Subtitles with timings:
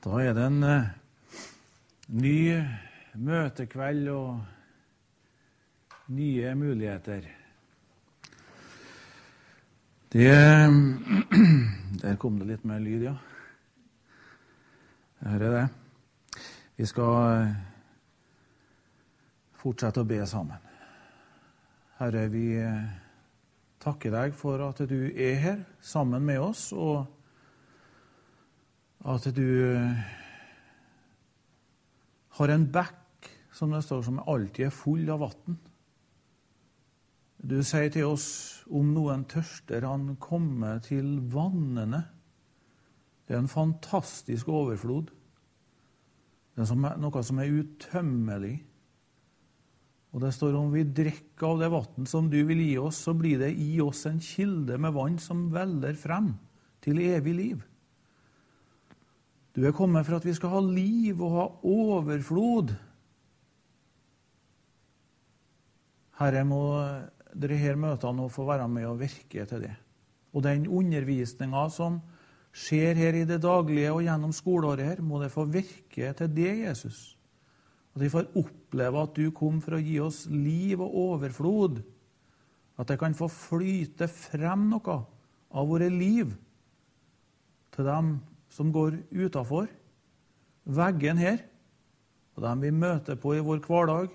[0.00, 0.86] Da er det en uh,
[2.16, 2.36] ny
[3.20, 4.40] møtekveld og
[6.16, 7.26] nye muligheter.
[10.12, 10.30] Det
[12.02, 13.14] Der kom det litt mer lyd, ja.
[15.20, 15.68] Jeg hører det.
[16.80, 17.54] Vi skal eh,
[19.60, 20.64] fortsette å be sammen.
[21.98, 22.88] Herre, vi eh,
[23.84, 27.04] takker deg for at du er her sammen med oss, og
[29.00, 30.00] at du eh,
[32.36, 35.58] har en bekk, som det står, som alltid er full av vann.
[37.40, 38.28] Du sier til oss
[38.68, 42.02] om noen tørster, han kommer til vannene.
[43.24, 45.08] Det er en fantastisk overflod.
[46.54, 48.58] Det er noe som er utømmelig.
[50.10, 53.14] Og det står om vi drikker av det vann som du vil gi oss, så
[53.16, 56.34] blir det i oss en kilde med vann som veller frem
[56.84, 57.69] til evig liv.
[59.56, 62.74] Du er kommet for at vi skal ha liv og ha overflod.
[66.20, 66.62] Herre, må
[67.34, 69.74] dere her møtene få være med og virke til det.
[70.36, 71.98] Og den undervisninga som
[72.54, 76.52] skjer her i det daglige og gjennom skoleåret her, må det få virke til det,
[76.66, 77.16] Jesus.
[77.94, 81.80] At vi får oppleve at du kom for å gi oss liv og overflod.
[82.78, 85.00] At det kan få flyte frem noe
[85.50, 86.30] av våre liv
[87.74, 88.18] til dem
[88.50, 89.70] som går utafor
[90.64, 91.38] veggen her,
[92.36, 94.10] og dem vi møter på i vår hverdag,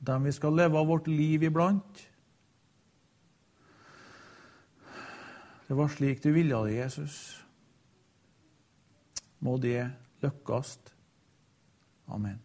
[0.00, 2.06] dem vi skal leve av vårt liv iblant.
[5.68, 7.16] Det var slik du ville det, Jesus.
[9.40, 9.84] Må det
[10.22, 10.78] lykkes.
[12.10, 12.40] Amen.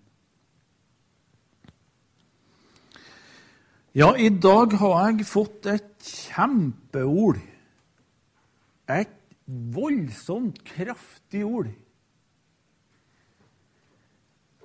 [3.95, 7.39] Ja, i dag har jeg fått et kjempeord.
[8.91, 11.69] Et voldsomt kraftig ord.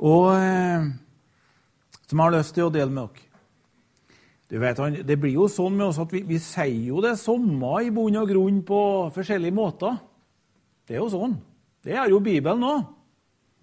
[0.00, 0.86] Og eh,
[2.09, 3.27] som jeg har lyst til å dele med dere.
[4.51, 7.85] Du vet, Det blir jo sånn med oss at vi, vi sier jo det samme
[7.85, 8.80] i bunn og grunn på
[9.14, 10.01] forskjellige måter.
[10.89, 11.36] Det er jo sånn.
[11.85, 12.89] Det er jo Bibelen òg.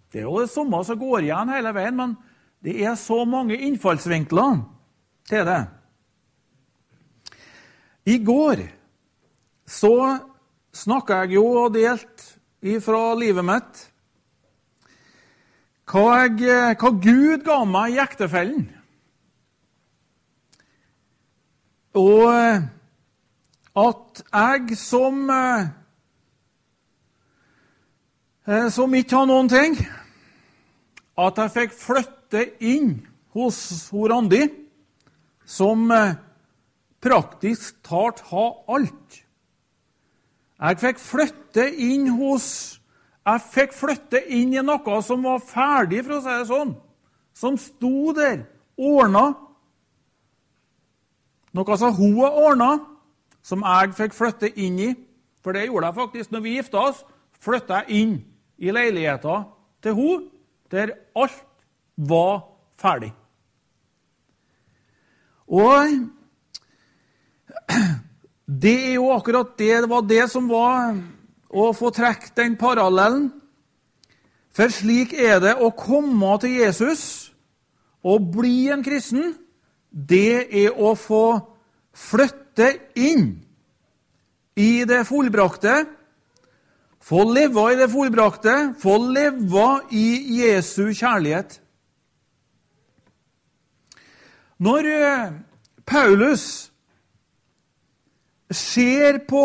[0.08, 2.16] Det er jo det samme som går igjen hele veien, men
[2.64, 4.62] det er så mange innfallsvinkler
[5.28, 5.60] til det.
[8.08, 8.64] I går
[9.68, 9.94] så
[10.78, 13.86] snakka jeg jo og delte fra livet mitt
[15.88, 18.66] hva, jeg, hva Gud ga meg i ektefellen.
[21.98, 22.66] Og eh,
[23.78, 25.70] at jeg som eh,
[28.52, 29.78] eh, som ikke har noen ting,
[31.18, 32.92] at jeg fikk flytte inn
[33.38, 34.44] hos Randi,
[35.48, 35.88] som
[37.02, 39.22] praktisk talt har alt.
[40.58, 42.48] Jeg fikk flytte inn hos
[43.28, 46.70] Jeg fikk flytte inn i noe som var ferdig, for å si det sånn.
[47.36, 48.46] Som sto der,
[48.80, 49.26] ordna.
[51.52, 52.70] Noe som hun ordna,
[53.44, 54.90] som jeg fikk flytte inn i.
[55.44, 57.04] For det gjorde jeg faktisk når vi gifta oss.
[57.44, 58.16] Flytta jeg inn
[58.64, 59.42] i leiligheta
[59.84, 60.26] til hun,
[60.72, 61.44] der alt
[61.98, 62.46] var
[62.80, 63.12] ferdig.
[65.48, 66.00] Og
[68.48, 70.96] det er jo akkurat det, var det som var
[71.52, 73.28] å få trekke den parallellen.
[74.56, 77.04] For slik er det å komme til Jesus
[78.08, 79.36] og bli en kristen.
[79.92, 81.26] Det er å få
[81.98, 83.28] flytte inn
[84.58, 85.84] i det fullbrakte,
[87.04, 90.08] få leve i det fullbrakte, få leve i
[90.40, 91.60] Jesu kjærlighet.
[94.58, 95.36] Når eh,
[95.86, 96.72] Paulus
[98.52, 99.44] ser på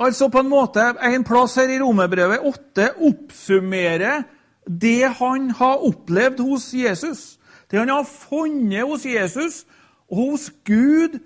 [0.00, 4.24] altså på en måte En plass her i Romerbrevet 8 oppsummerer
[4.64, 7.38] det han har opplevd hos Jesus.
[7.70, 9.64] Det han har funnet hos Jesus
[10.08, 11.18] og hos Gud,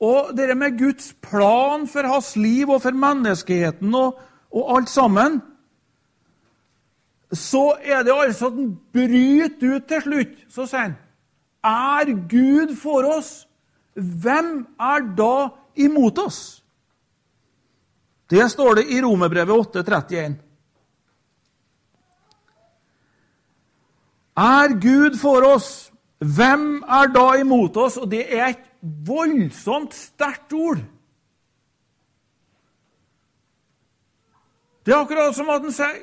[0.00, 4.18] og det med Guds plan for hans liv og for menneskeheten og,
[4.50, 5.42] og alt sammen.
[7.32, 10.34] Så er det altså at han bryter ut til slutt.
[10.48, 10.98] Så sier han
[11.64, 13.46] Er Gud for oss,
[13.94, 16.40] hvem er da imot oss.
[18.30, 20.34] Det står det i Romerbrevet 8,31.
[24.36, 27.96] Er Gud for oss, hvem er da imot oss?
[27.96, 28.66] Og det er et
[29.06, 30.80] voldsomt sterkt ord.
[34.86, 35.98] Det er akkurat som at han sier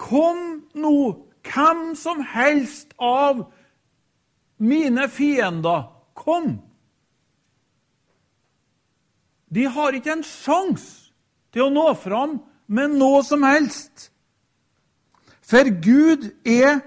[0.00, 0.38] Kom
[0.74, 0.96] nå,
[1.46, 3.44] hvem som helst av
[4.58, 5.84] mine fiender.
[6.18, 6.56] Kom!
[9.54, 11.12] De har ikke en sjanse
[11.54, 14.08] til å nå fram med noe som helst.
[15.44, 16.80] For Gud er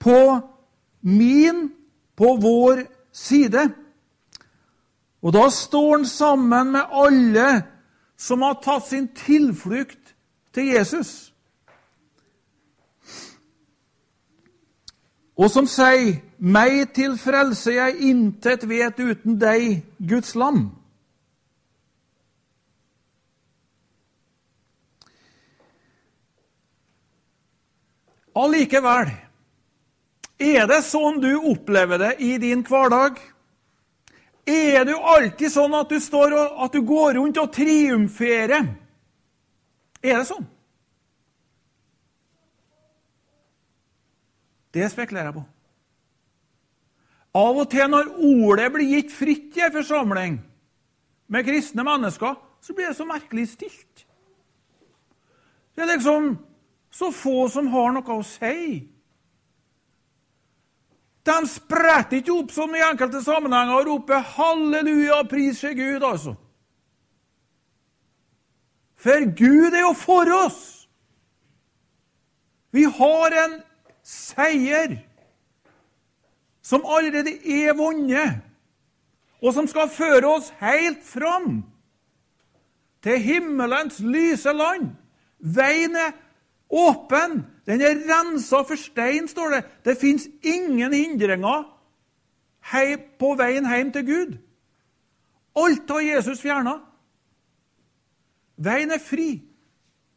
[0.00, 0.40] på
[1.02, 1.68] min,
[2.16, 3.66] på vår side.
[5.22, 7.48] Og da står han sammen med alle
[8.16, 10.14] som har tatt sin tilflukt
[10.54, 11.32] til Jesus.
[15.36, 20.81] Og som sier, 'Meg til frelse jeg intet vet uten deg, Guds lam'.
[28.38, 29.10] Allikevel,
[30.42, 33.18] er det sånn du opplever det i din hverdag?
[34.48, 36.32] Er du alltid sånn at du, og,
[36.64, 38.66] at du går rundt og triumferer?
[40.02, 40.48] Er det sånn?
[44.72, 45.44] Det spekulerer jeg på.
[47.38, 50.40] Av og til når ordet blir gitt fritt i en forsamling
[51.32, 54.04] med kristne mennesker, så blir det så merkelig stilt.
[55.72, 56.34] Det er liksom
[56.92, 58.82] så få som har noe å si.
[61.22, 66.34] De spretter ikke opp som i enkelte sammenhenger og roper 'halleluja, pris til Gud', altså.
[68.96, 70.88] For Gud er jo for oss!
[72.72, 73.62] Vi har en
[74.02, 74.96] seier
[76.62, 78.40] som allerede er vunnet,
[79.42, 81.62] og som skal føre oss helt fram
[83.02, 84.94] til himmelens lyse land.
[85.38, 86.14] Veien er
[86.72, 87.46] åpen.
[87.66, 89.62] Den er rensa for stein, står det.
[89.84, 91.68] Det fins ingen hindringer
[93.18, 94.38] på veien hjem til Gud.
[95.56, 96.78] Alt har Jesus fjerna.
[98.56, 99.42] Veien er fri,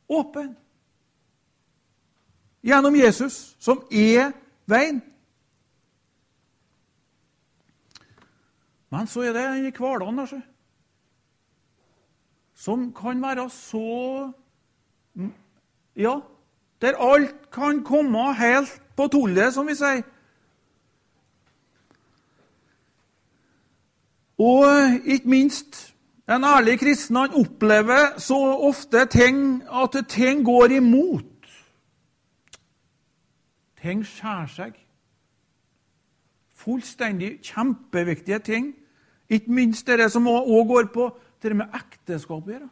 [0.09, 0.55] åpen.
[2.65, 4.31] Gjennom Jesus, som er
[4.69, 5.01] veien.
[8.89, 10.39] Men så er det en i hverdagen altså,
[12.55, 14.31] som kan være så
[15.95, 16.19] Ja,
[16.81, 20.03] der alt kan komme helt på tullet, som vi sier.
[24.37, 24.65] Og
[25.05, 25.95] ikke minst
[26.29, 28.37] en ærlig kristen han opplever så
[28.67, 31.23] ofte ting, at ting går imot.
[33.81, 34.73] Ting skjærer seg.
[36.53, 38.73] Fullstendig kjempeviktige ting.
[39.29, 41.09] Ikke minst det som òg går på
[41.43, 42.69] det med ekteskap å gjøre.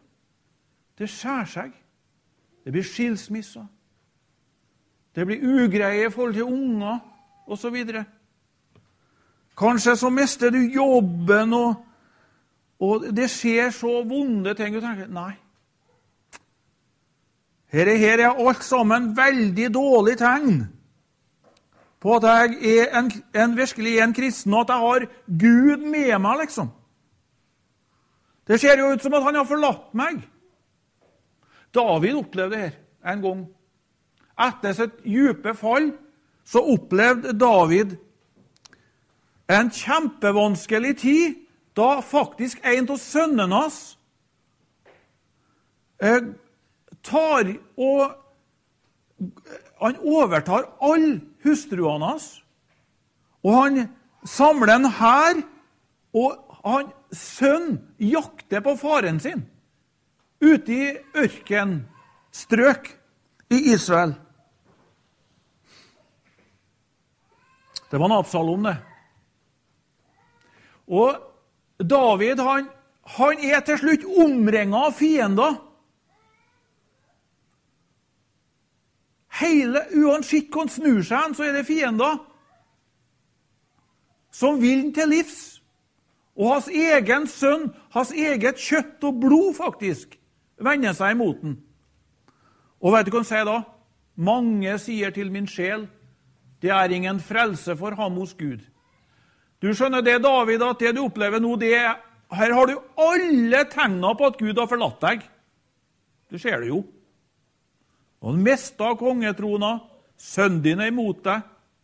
[0.98, 1.72] Det skjærer seg.
[2.66, 3.66] Det blir skilsmisser.
[5.16, 7.00] Det blir ugreie i forhold til unger
[7.48, 7.78] osv.
[9.58, 11.76] Kanskje så mister du jobben, og,
[12.80, 14.74] og, det skjer så vonde ting.
[14.74, 15.32] Du tenker nei.
[17.74, 20.64] Her er, her er alt sammen veldig dårlig tegn
[22.04, 25.06] på at jeg er en, en, virkelig en kristen, og at jeg har
[25.40, 26.68] Gud med meg, liksom.
[28.48, 30.20] Det ser jo ut som at han har forlatt meg.
[31.74, 33.46] David opplevde det her en gang.
[34.40, 35.92] Etter sitt dype fall
[36.46, 37.96] så opplevde David
[39.52, 41.36] en kjempevanskelig tid
[41.78, 43.80] da faktisk en av sønnene hans
[46.02, 46.34] eh,
[47.04, 48.20] tar og
[49.84, 52.42] Han overtar alle hustruene hans.
[53.44, 53.90] Og han
[54.28, 55.42] samler en hær,
[56.16, 59.44] og han sønn jakter på faren sin
[60.44, 60.88] ute i
[61.20, 62.90] ørkenstrøk
[63.54, 64.16] i Israel.
[67.90, 68.78] Det var en Absalom, det.
[70.88, 71.16] Og
[71.90, 72.68] David han,
[73.18, 75.56] han er til slutt omringa av fiender.
[79.40, 82.22] Hele, Uansett hvor han snur seg, så er det fiender
[84.34, 85.42] som vil ham til livs.
[86.34, 90.18] Og hans egen sønn, hans eget kjøtt og blod, faktisk,
[90.58, 91.60] vender seg imot den.
[92.84, 93.62] Og vet du hva han sier da?
[94.20, 95.88] Mange sier til min sjel,
[96.62, 98.62] det er ingen frelse for ham hos Gud.
[99.64, 101.94] Du skjønner det, David, at det du opplever nå, det er
[102.34, 105.26] Her har du alle tegna på at Gud har forlatt deg.
[106.34, 106.80] Du ser det jo.
[108.24, 109.76] Og han mista kongetrona,
[110.18, 111.44] sønnen din er imot deg,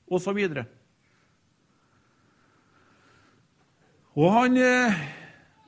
[0.10, 0.39] osv.
[0.39, 0.63] Og,
[4.18, 4.98] og han eh,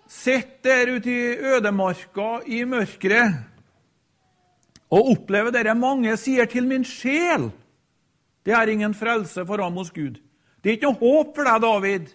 [0.09, 3.50] sitter der ute i ødemarka i mørket
[4.91, 7.49] og opplever dere mange sier til min sjel
[8.45, 10.17] det er ingen frelse for ham hos Gud.
[10.61, 12.07] Det er ikke noe håp for deg, David.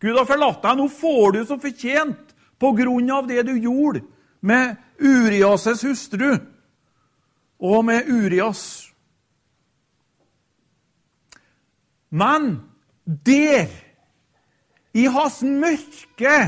[0.00, 0.78] Gud har forlatt deg.
[0.78, 4.04] Nå får du som fortjent på grunn av det du gjorde
[4.40, 6.38] med Urias' hustru
[7.60, 8.62] og med Urias.
[12.10, 12.56] Men
[13.04, 13.70] der,
[14.94, 16.38] i hans mørke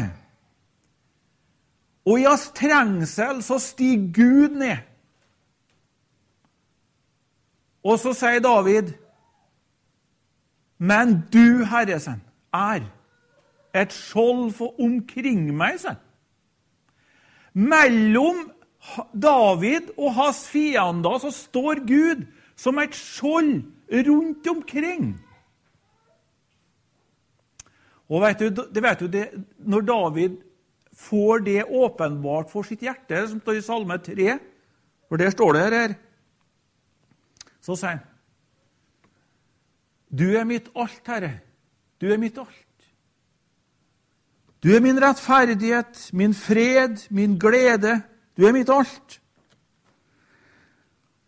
[2.06, 4.91] og i hans trengsel, så stiger Gud ned.
[7.82, 8.92] Og så sier David
[10.78, 12.22] Men du, Herre, sen,
[12.52, 12.82] er
[13.74, 15.96] et skjold for omkring meg, sen.
[17.54, 18.48] Mellom
[19.14, 22.24] David og hans fiender så står Gud
[22.58, 23.62] som et skjold
[24.08, 25.12] rundt omkring.
[28.12, 29.26] Og vet du, det vet du det,
[29.58, 30.36] Når David
[30.92, 34.38] får det åpenbart for sitt hjerte, som står i Salme 3,
[35.08, 35.94] for der står det her,
[37.62, 38.08] så sier han
[40.12, 41.38] Du er mitt alt, Herre.
[41.96, 42.68] Du er mitt alt.
[44.62, 48.02] Du er min rettferdighet, min fred, min glede.
[48.36, 49.16] Du er mitt alt.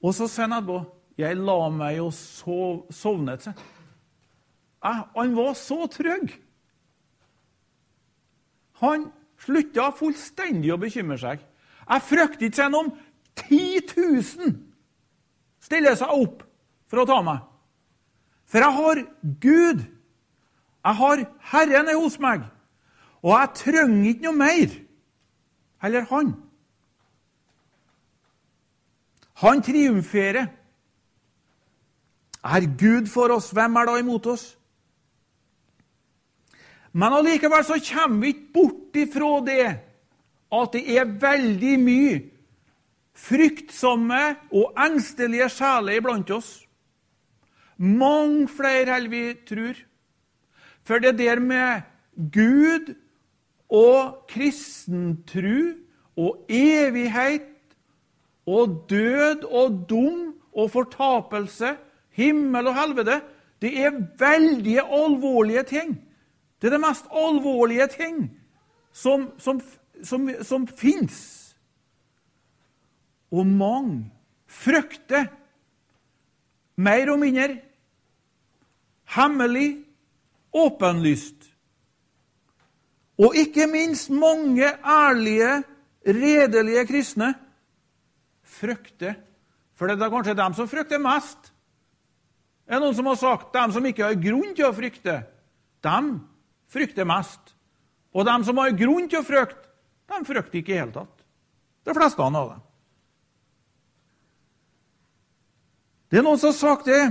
[0.05, 0.83] Og så sier han etterpå
[1.17, 3.47] Jeg la meg og sov, sovnet.
[4.83, 6.35] Han var så trygg.
[8.83, 9.07] Han
[9.41, 11.41] slutta fullstendig å bekymre seg.
[11.85, 12.91] Jeg frykter ikke om
[13.38, 14.74] 10 000
[15.64, 16.44] stiller seg opp
[16.90, 17.42] for å ta meg.
[18.50, 19.02] For jeg har
[19.40, 19.85] Gud.
[20.85, 22.44] Jeg har Herren er hos meg.
[23.25, 24.75] Og jeg trenger ikke noe mer.
[25.85, 26.35] Heller Han.
[29.42, 30.52] Han triumferer.
[32.44, 34.44] Er Gud for oss, hvem er da imot oss?
[36.92, 39.64] Men allikevel så kommer vi ikke bort ifra det
[40.54, 42.18] at det er veldig mye
[43.14, 46.64] fryktsomme og engstelige sjeler iblant oss.
[47.78, 49.78] Mange flere enn vi tror.
[50.85, 51.83] For det der med
[52.14, 52.94] Gud
[53.73, 55.75] og kristen tru
[56.16, 57.50] og evighet
[58.47, 61.76] og død og dum og fortapelse,
[62.14, 63.21] himmel og helvete,
[63.62, 65.97] det er veldig alvorlige ting.
[66.61, 68.30] Det er det mest alvorlige ting
[68.92, 69.61] som, som,
[70.02, 71.43] som, som fins.
[73.35, 74.05] Og mange
[74.47, 75.26] frykter
[76.76, 77.57] mer og mindre
[79.14, 79.85] hemmelig,
[80.55, 81.50] åpenlyst.
[83.19, 85.62] Og ikke minst mange ærlige,
[86.07, 87.35] redelige kristne
[88.43, 89.14] frykter.
[89.75, 91.50] For det er kanskje dem som frykter mest.
[92.64, 95.19] Det er noen som har sagt dem som ikke har grunn til å frykte,
[95.85, 96.14] dem
[96.73, 97.55] frykter mest.
[98.14, 99.69] Og de som har grunn til å frykte,
[100.11, 101.25] de frykter ikke i hele tatt.
[101.85, 102.62] De fleste av dem.
[106.14, 107.04] Det er noen som har sagt det,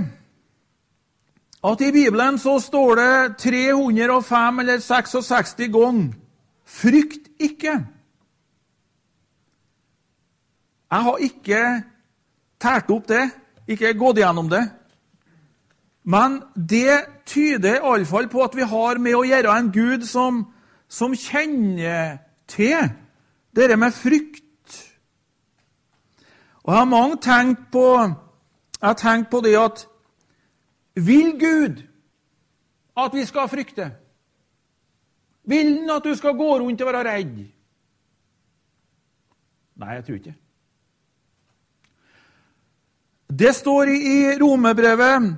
[1.68, 6.14] at i Bibelen så står det 305 eller 66 ganger
[6.64, 7.84] 'frykt ikke'.
[10.90, 11.82] Jeg har ikke
[12.60, 13.28] tært opp det,
[13.68, 14.70] ikke gått gjennom det.
[16.04, 20.46] Men det tyder iallfall på at vi har med å gjøre en Gud som,
[20.88, 22.88] som kjenner til
[23.52, 24.96] dette med frykt.
[26.64, 28.23] Og jeg har mange tenkt på,
[28.80, 29.86] jeg tenker på det at
[30.94, 31.82] Vil Gud
[32.96, 33.90] at vi skal frykte?
[35.44, 37.38] Vil han at du skal gå rundt og være redd?
[39.74, 40.34] Nei, jeg tror ikke.
[43.34, 45.32] Det står i Romerbrevet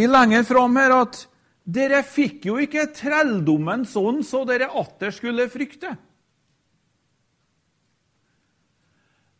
[0.00, 1.20] i lenger fram her at
[1.64, 5.94] dere fikk jo ikke trelldommen sånn så dere atter skulle frykte.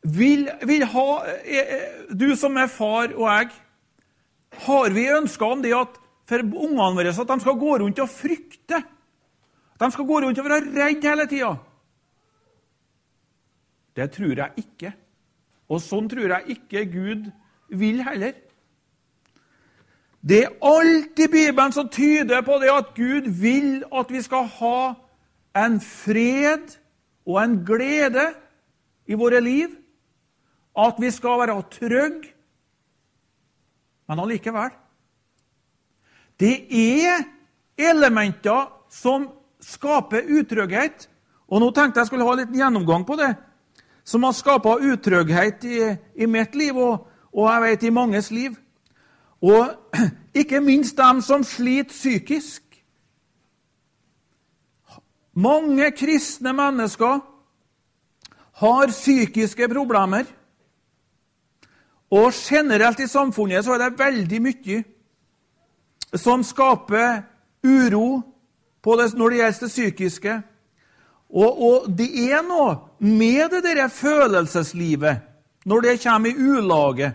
[0.05, 1.09] Vil, vil ha,
[1.45, 3.53] eh, eh, du som er far og jeg,
[4.67, 5.97] har vi ønsker om det at
[6.29, 8.83] for ungene våre at de skal gå rundt og frykte?
[9.75, 11.55] At de skal gå rundt og være redde hele tida?
[13.97, 14.93] Det tror jeg ikke.
[15.71, 17.31] Og sånn tror jeg ikke Gud
[17.73, 18.35] vil heller.
[20.25, 24.49] Det er alt i Bibelen som tyder på det at Gud vil at vi skal
[24.59, 24.79] ha
[25.65, 26.77] en fred
[27.27, 28.31] og en glede
[29.07, 29.69] i våre liv.
[30.77, 32.33] At vi skal være trygge.
[34.09, 34.71] Men allikevel
[36.41, 37.25] Det er
[37.79, 39.29] elementer som
[39.61, 41.09] skaper utrygghet.
[41.49, 43.35] Og nå tenkte jeg skulle ha litt gjennomgang på det.
[44.05, 45.79] Som har skapa utrygghet i,
[46.17, 48.57] i, mitt liv, og, og jeg vet i manges liv.
[49.45, 49.73] Og
[50.41, 52.63] ikke minst dem som sliter psykisk.
[55.35, 57.23] Mange kristne mennesker
[58.61, 60.29] har psykiske problemer.
[62.15, 64.83] Og generelt i samfunnet så er det veldig mye
[66.15, 67.25] som skaper
[67.65, 68.23] uro
[68.85, 70.35] det, når det gjelder det psykiske.
[71.35, 75.25] Og, og, det er noe med det der følelseslivet
[75.67, 77.15] når det kommer i ulage.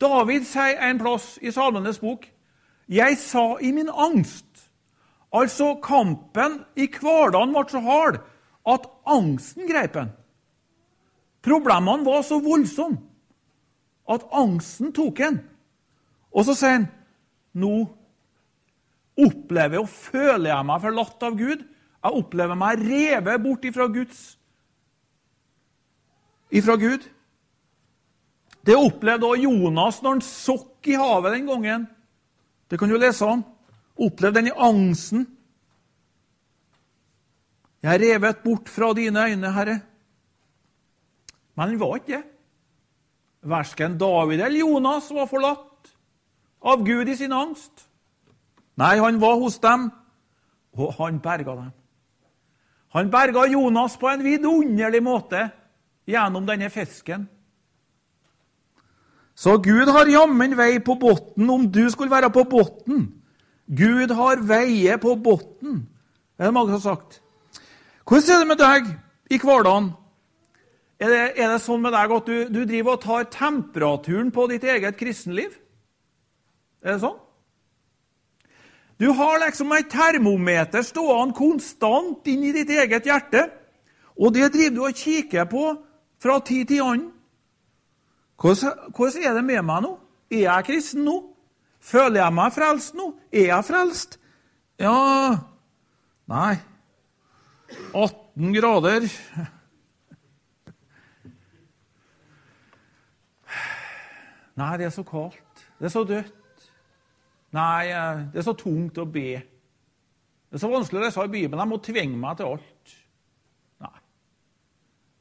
[0.00, 2.24] David sier en plass i Salmenes bok
[2.88, 4.70] 'Jeg sa i min angst'.
[5.32, 8.18] Altså, kampen i hverdagen ble så hard
[8.66, 10.10] at angsten grep en.
[11.42, 13.09] Problemene var så voldsomme
[14.10, 15.38] at angsten tok en.
[16.30, 16.90] Og så sier han
[17.60, 17.74] nå
[19.20, 21.64] opplever og føler jeg meg forlatt av Gud.
[22.00, 24.20] Jeg opplever meg revet bort ifra Guds
[26.50, 27.04] ifra Gud.
[28.66, 31.86] Det opplevde også Jonas når han sokk i havet den gangen.
[32.68, 33.44] Det kan du lese om.
[34.00, 35.24] Opplevde den i angsten.
[37.80, 39.78] Jeg er revet bort fra dine øyne, Herre.
[41.56, 42.24] Men han var ikke det.
[43.42, 45.92] Verken David eller Jonas var forlatt
[46.60, 47.86] av Gud i sin angst.
[48.76, 49.88] Nei, han var hos dem,
[50.76, 51.70] og han berga dem.
[52.96, 55.46] Han berga Jonas på en vidunderlig måte
[56.10, 57.28] gjennom denne fisken.
[59.34, 63.06] Så Gud har jammen vei på bunnen om du skulle være på bunnen.
[63.70, 65.86] Gud har veier på bunnen,
[66.36, 67.20] er det mange som har sagt.
[68.04, 68.90] Hvordan er det med deg
[69.30, 69.92] i hverdagen?
[71.00, 74.44] Er det, er det sånn med deg at du, du driver og tar temperaturen på
[74.50, 75.54] ditt eget kristenliv?
[76.84, 77.16] Er det sånn?
[79.00, 83.46] Du har liksom et termometer stående konstant inn i ditt eget hjerte.
[84.20, 85.62] Og det driver du og kikker på
[86.20, 87.06] fra tid til annen.
[88.40, 89.94] Hvordan er det med meg nå?
[90.30, 91.16] Er jeg kristen nå?
[91.80, 93.06] Føler jeg meg frelst nå?
[93.32, 94.18] Er jeg frelst?
[94.80, 94.92] Ja
[96.30, 96.60] Nei.
[97.96, 99.08] 18 grader.
[104.60, 105.64] Nei, det er så kaldt.
[105.78, 106.66] Det er så dødt.
[107.56, 109.40] Nei, eh, det er så tungt å be.
[109.40, 111.62] Det er så vanskelig det sa i Bibelen.
[111.62, 112.96] Jeg må tvinge meg til alt.
[113.80, 113.98] Nei.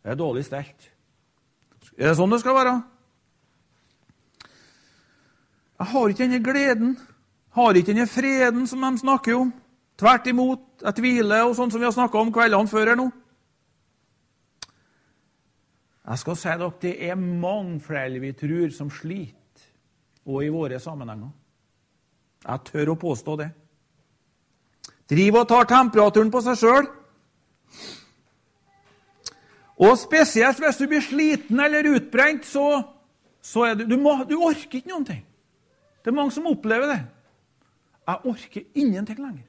[0.04, 0.90] Det er dårlig stelt.
[1.96, 2.76] Er det sånn det skal være?
[5.80, 6.98] Jeg har ikke denne gleden,
[7.56, 9.54] har ikke denne freden som de snakker om.
[10.00, 10.66] Tvert imot.
[10.84, 13.08] Jeg tviler, og sånn som vi har snakka om kveldene før her nå.
[16.10, 19.66] Jeg skal si dere, det er mange flere vi tror, som sliter,
[20.26, 21.30] og i våre sammenhenger.
[22.48, 23.50] Jeg tør å påstå det.
[25.10, 26.90] Driver og tar temperaturen på seg sjøl.
[29.80, 32.82] Og spesielt hvis du blir sliten eller utbrent, så,
[33.42, 35.22] så er du, du, må, du orker ikke noen ting.
[36.02, 37.00] Det er mange som opplever det.
[38.10, 39.46] Jeg orker ingenting lenger.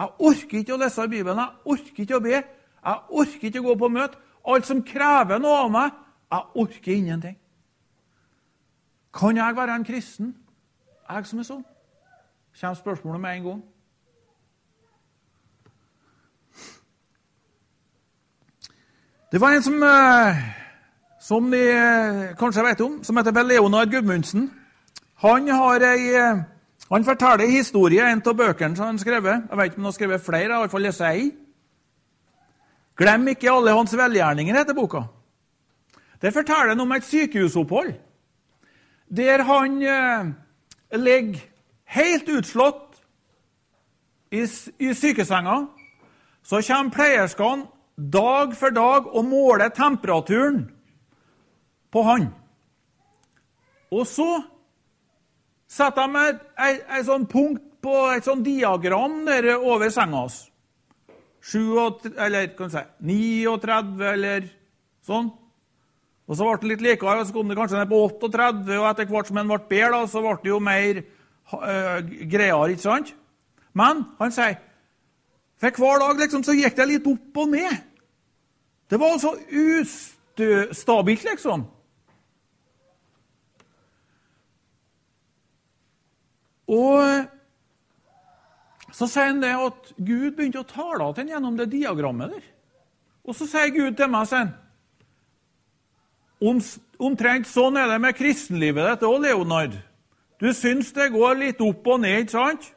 [0.00, 3.68] Jeg orker ikke å lese Bibelen, jeg orker ikke å be, jeg orker ikke å
[3.68, 4.26] gå på møte.
[4.46, 5.98] Alt som krever noe av meg,
[6.30, 7.36] jeg orker ingenting.
[9.14, 10.34] Kan jeg være en kristen,
[11.10, 11.66] jeg som er sånn?
[12.60, 13.60] kommer spørsmålet med en gang.
[19.32, 20.36] Det var en som, eh,
[21.20, 24.50] som de eh, kanskje vet om, som heter Leonard Gudmundsen.
[25.22, 26.42] Han, ei, eh,
[26.90, 29.42] han forteller en historie en av bøkene som han har skrevet.
[29.50, 31.30] Jeg vet ikke om han har skrevet flere, jeg har iallfall lest ei.
[33.00, 35.02] 'Glem ikke alle hans velgjerninger', heter boka.
[36.22, 37.94] Det forteller han om et sykehusopphold
[39.16, 40.26] der han eh,
[40.98, 41.40] ligger
[41.84, 43.02] helt utslått
[44.30, 44.46] i,
[44.78, 45.66] i sykesenga.
[46.42, 50.70] Så kommer pleierskene dag for dag og måler temperaturen
[51.90, 52.28] på han.
[53.90, 54.42] Og så
[55.68, 59.26] setter de et, et, et sånt punkt på et sånt diagram
[59.58, 60.49] over senga hans.
[61.42, 61.60] 7,
[62.16, 64.48] eller kan si, 39 eller
[65.06, 65.30] sånn.
[66.30, 68.88] Og Så ble det litt likere, og så kom det kanskje ned på 38, og
[68.90, 71.00] etter hvert som den ble bedre, så ble det jo mer
[71.50, 71.98] uh,
[72.30, 73.14] greier, ikke sant?
[73.74, 74.60] Men han sier
[75.60, 77.82] for hver dag liksom, så gikk det litt opp og ned.
[78.90, 81.66] Det var altså ustabilt, liksom.
[86.70, 87.26] Og
[89.00, 92.48] så sier han det at Gud begynte å tale til ham gjennom det diagrammet der.
[93.24, 94.50] Og så sier Gud til meg sen,
[96.40, 96.60] om,
[97.00, 99.72] Omtrent sånn er det med kristenlivet ditt òg, Leonard.
[100.40, 102.68] Du syns det går litt opp og ned, ikke sant?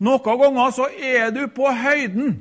[0.00, 2.38] Noen ganger så er du på høyden.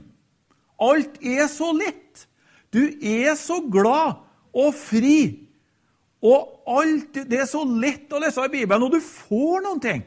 [0.79, 2.25] Alt er så lett.
[2.71, 4.21] Du er så glad
[4.55, 5.47] og fri.
[6.23, 10.03] Og alt, Det er så lett å lese i Bibelen, og du får noen ting.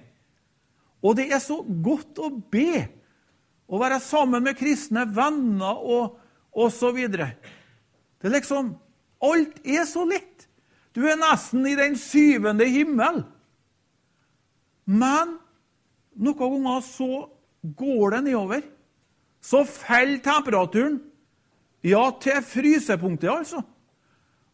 [1.02, 2.86] Og det er så godt å be,
[3.68, 6.18] å være sammen med kristne venner og
[6.58, 6.98] osv.
[7.14, 8.76] Det er liksom
[9.18, 10.44] Alt er så lett.
[10.94, 13.24] Du er nesten i den syvende himmel.
[14.86, 15.32] Men
[16.14, 17.26] noen ganger så
[17.62, 18.62] går det nedover.
[19.42, 21.00] Så faller temperaturen.
[21.82, 23.64] Ja, til frysepunktet, altså.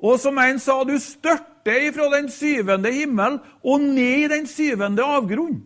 [0.04, 5.04] Og som en sa, du størter ifra den syvende himmel og ned i den syvende
[5.04, 5.62] avgrunn.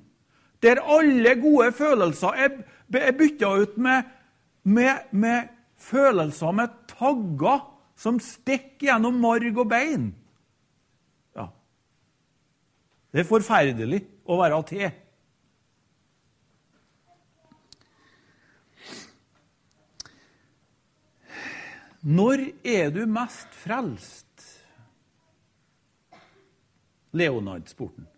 [0.62, 2.56] Der alle gode følelser er,
[2.90, 4.08] bytta ut med,
[4.62, 7.60] med, med følelser med tagger
[7.98, 10.08] som stikker gjennom marg og bein.
[11.36, 11.48] Ja.
[13.12, 14.88] Det er forferdelig å være til.
[22.08, 24.24] Når er du mest frelst?
[27.18, 28.08] Leonard spurte han.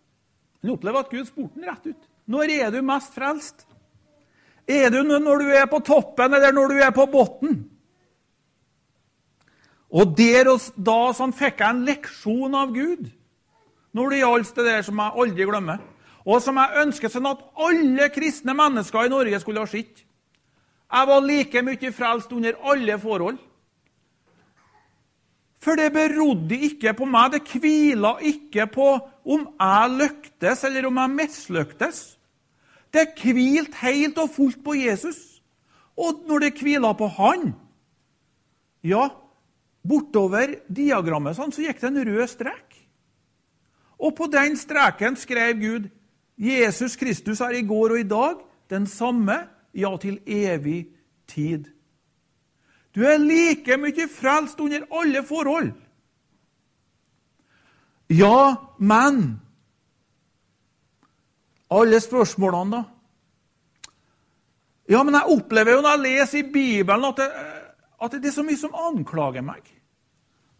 [0.61, 2.10] Han opplever at Gud spurte han rett ut.
[2.27, 3.65] Når er du mest frelst?
[4.69, 7.63] Er du når du er på toppen, eller når du er på bunnen?
[9.91, 13.09] Og der og da sånn, fikk jeg en leksjon av Gud
[13.91, 15.81] når det gjaldt det der som jeg aldri glemmer,
[16.23, 20.05] og som jeg ønsker sånn at alle kristne mennesker i Norge skulle ha sett.
[20.91, 23.39] Jeg var like mye frelst under alle forhold.
[25.61, 28.87] For det berodde ikke på meg, det hvila ikke på
[29.23, 32.01] om jeg lyktes eller om jeg mislyktes.
[32.91, 35.41] Det hvilte helt og fullt på Jesus.
[35.97, 37.51] Og når det hvila på Han
[38.83, 39.09] Ja,
[39.85, 42.77] bortover diagrammet sånn, så gikk det en rød strek.
[44.01, 45.89] Og på den streken skrev Gud
[46.41, 48.39] Jesus Kristus er i går og i dag
[48.71, 49.35] den samme,
[49.73, 50.87] ja, til evig
[51.29, 51.67] tid.
[52.95, 55.71] Du er like mye frelst under alle forhold.
[58.11, 59.39] Ja, men
[61.71, 62.83] Alle spørsmålene, da?
[64.91, 67.27] Ja, men jeg opplever jo når jeg leser i Bibelen, at det,
[68.03, 69.61] at det er så mye som anklager meg.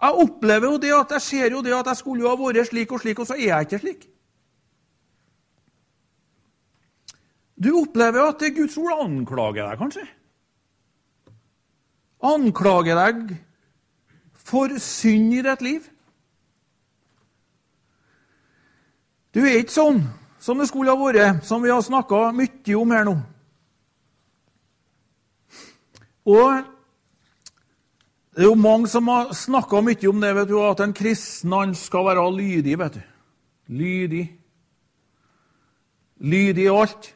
[0.02, 2.70] Jeg opplever jo det at jeg ser jo det at jeg skulle jo ha vært
[2.70, 4.08] slik og slik, og så er jeg ikke slik.
[7.60, 10.08] Du opplever jo at det Guds ord anklager deg, kanskje
[12.22, 13.34] anklager deg
[14.34, 15.90] for synd i ditt liv.
[19.32, 20.02] Du er ikke sånn
[20.42, 23.16] som det skulle ha vært, som vi har snakka mye om her nå.
[26.32, 26.62] Og
[28.36, 31.56] det er jo mange som har snakka mye om det, vet du, at en kristen
[31.56, 32.78] han skal være lydig.
[32.80, 33.02] vet du.
[33.68, 34.26] Lydig.
[36.20, 37.16] Lydig i alt.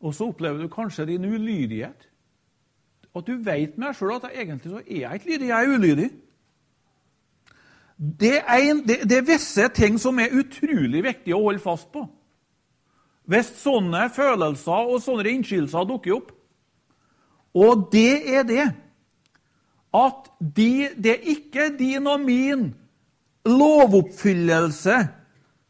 [0.00, 2.08] Og så opplever du kanskje din ulydighet.
[3.16, 5.74] At du vet med deg sjøl at egentlig så er jeg ikke lydig, jeg er
[5.74, 6.10] ulydig.
[7.98, 11.90] Det er, en, det, det er visse ting som er utrolig viktig å holde fast
[11.90, 12.04] på.
[13.28, 16.30] Hvis sånne følelser og sånne innskillelser dukker opp.
[17.58, 18.66] Og det er det
[19.98, 22.68] at de, det er ikke din og min
[23.48, 24.98] lovoppfyllelse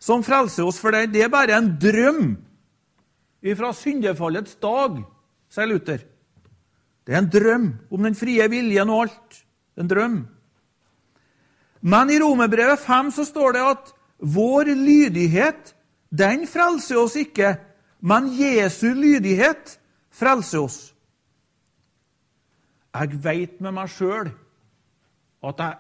[0.03, 2.37] som frelser oss, for det, det er bare en drøm
[3.57, 4.99] fra syndefallets dag,
[5.51, 6.03] sier Luther.
[7.07, 9.39] Det er en drøm om den frie viljen og alt.
[9.79, 10.19] En drøm.
[11.81, 15.75] Men i Romerbrevet 5 så står det at vår lydighet,
[16.11, 17.57] den frelser oss ikke,
[18.01, 19.79] men Jesu lydighet
[20.15, 20.79] frelser oss.
[22.95, 24.31] Jeg veit med meg sjøl
[25.45, 25.75] at jeg,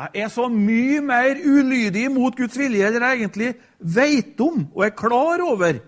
[0.00, 4.86] jeg, er så mye mer ulydig mot Guds vilje enn jeg egentlig veit om og
[4.86, 5.78] er klar over.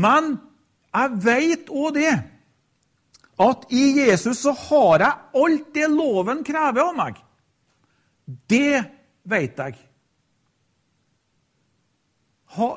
[0.00, 0.36] Men
[0.94, 2.14] jeg veit òg det
[3.40, 7.18] at i Jesus så har jeg alt det loven krever av meg.
[8.50, 8.82] Det
[9.30, 9.78] vet jeg.
[12.56, 12.68] Ha,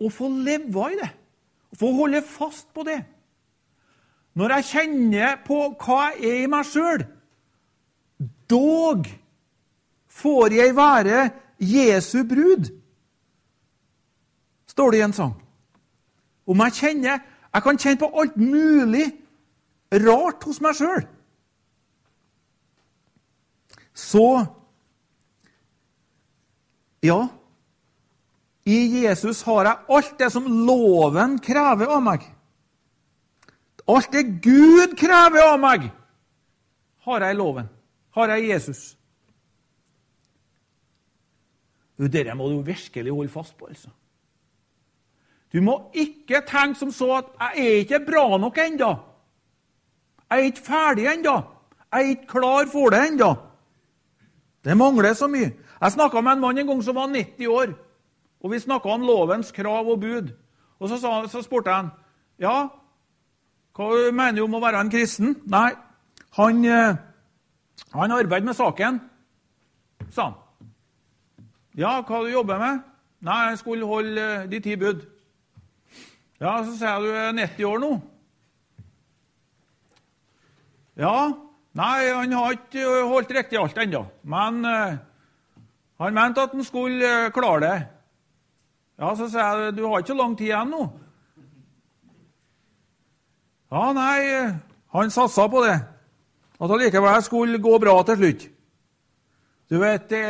[0.00, 1.10] å få leve i det,
[1.72, 3.00] å få holde fast på det.
[4.38, 7.04] Når jeg kjenner på hva jeg er i meg sjøl,
[8.50, 9.08] dog
[10.20, 11.24] får jeg være
[11.60, 12.70] Jesu brud,
[14.70, 15.34] står det i en sang.
[16.50, 17.20] Om jeg kjenner
[17.50, 19.08] Jeg kan kjenne på alt mulig
[19.90, 21.00] rart hos meg sjøl.
[24.00, 24.46] Så
[27.02, 27.28] Ja,
[28.68, 32.26] i Jesus har jeg alt det som loven krever av meg.
[33.88, 35.86] Alt det Gud krever av meg,
[37.08, 37.70] har jeg i loven.
[38.12, 38.82] Har jeg i Jesus.
[41.96, 43.66] Dette må du virkelig holde fast på.
[43.72, 43.88] altså.
[45.52, 48.98] Du må ikke tenke som så at 'jeg er ikke bra nok ennå'.
[50.30, 51.36] Jeg er ikke ferdig ennå.
[51.92, 53.49] Jeg er ikke klar for det ennå.
[54.64, 55.52] Det mangler så mye.
[55.80, 57.74] Jeg snakka med en mann en gang som var 90 år.
[58.40, 60.32] Og Vi snakka om lovens krav og bud.
[60.78, 61.90] Og Så, sa, så spurte jeg han,
[62.38, 62.68] ja,
[63.76, 65.34] hva mener du om å være en kristen.
[65.46, 65.72] Nei,
[66.36, 66.96] han, eh,
[67.92, 69.00] han arbeider med saken,
[70.10, 70.38] sa han.
[71.76, 72.80] Ja, hva du jobber med?
[73.20, 75.04] Nei, jeg skulle holde eh, de ti bud.
[76.40, 77.90] Ja, så sier jeg du er 90 år nå.
[80.96, 81.14] Ja,
[81.78, 84.02] nei, han har ikke holdt riktig alt ennå.
[84.22, 84.98] Men uh,
[86.02, 87.76] han mente at han skulle uh, klare det.
[89.00, 90.82] Ja, så sier jeg du har ikke så lang tid igjen nå.
[93.70, 94.18] Ja, nei,
[94.96, 95.78] han satsa på det.
[96.60, 98.48] At allikevel skulle gå bra til slutt.
[99.70, 100.26] Du vet, det,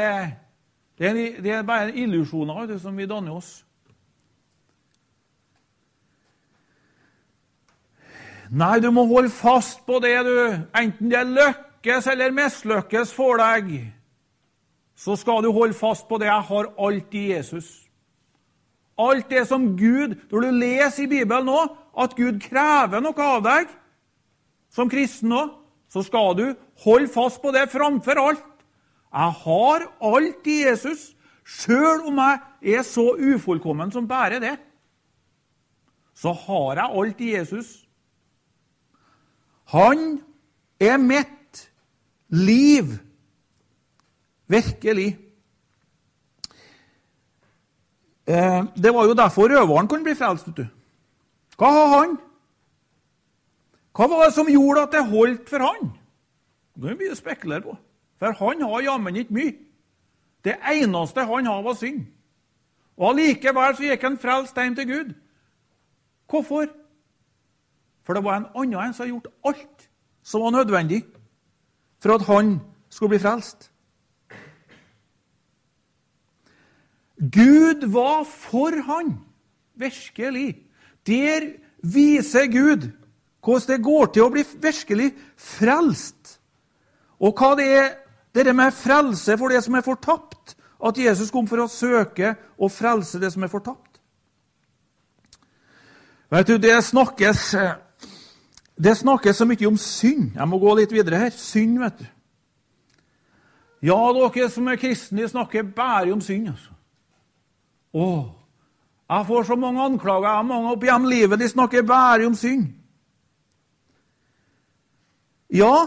[1.01, 3.63] Det er, det er bare illusjoner som vi danner oss.
[8.51, 10.39] Nei, du må holde fast på det, du.
[10.75, 13.93] Enten det lykkes eller mislykkes for deg,
[14.99, 16.27] så skal du holde fast på det.
[16.27, 17.69] Jeg har alt i Jesus.
[19.01, 21.61] Alt det som Gud Når du leser i Bibelen nå
[21.97, 23.71] at Gud krever noe av deg
[24.71, 25.41] som kristen nå,
[25.91, 26.45] så skal du
[26.85, 28.45] holde fast på det framfor alt.
[29.11, 31.09] Jeg har alt i Jesus,
[31.43, 34.55] sjøl om jeg er så ufullkommen som bare det.
[36.15, 37.90] Så har jeg alt i Jesus.
[39.71, 40.21] Han
[40.81, 41.71] er mitt
[42.29, 42.85] liv.
[44.51, 45.19] Virkelig.
[48.27, 50.49] Eh, det var jo derfor røveren kunne bli frelst.
[50.49, 50.67] vet du.
[51.59, 52.19] Hva har han?
[53.95, 55.91] Hva var det som gjorde at det holdt for han?
[56.75, 57.77] Det kan vi spekulere på.
[58.19, 59.55] For han har jammen ikke mye.
[60.45, 62.07] Det eneste han har, var synd.
[62.97, 65.11] Og Allikevel så gikk han frelst hjem til Gud.
[66.31, 66.67] Hvorfor?
[68.11, 69.83] For det var en annen en som hadde gjort alt
[70.27, 71.05] som var nødvendig
[72.03, 72.49] for at han
[72.91, 73.69] skulle bli frelst.
[77.21, 79.13] Gud var for han,
[79.79, 80.57] virkelig.
[81.07, 81.47] Der
[81.87, 82.89] viser Gud
[83.45, 86.41] hvordan det går til å bli virkelig frelst.
[87.23, 90.57] Og hva det er det med frelse for det som er fortapt.
[90.83, 94.03] At Jesus kom for å søke og frelse det som er fortapt.
[96.31, 97.79] Vet du, Det snakkes eh,
[98.81, 100.33] det snakkes så mye om synd.
[100.37, 101.31] Jeg må gå litt videre her.
[101.37, 102.07] Synd, vet du.
[103.91, 106.49] Ja, dere som er kristne, snakker bare om synd.
[106.53, 106.73] altså.
[107.93, 108.25] Åh,
[109.11, 110.29] jeg får så mange anklager.
[110.29, 111.41] Jeg har mange opp gjennom livet.
[111.41, 112.69] De snakker bare om synd.
[115.51, 115.87] Ja,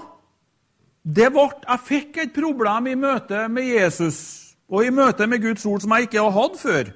[1.03, 4.19] det ble, jeg fikk et problem i møte med Jesus
[4.67, 6.91] og i møte med Guds ord som jeg ikke har hatt før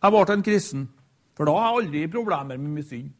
[0.00, 0.88] jeg ble en kristen.
[1.36, 3.10] For da har jeg aldri problemer med min synd.